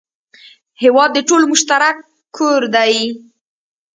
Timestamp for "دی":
2.75-2.93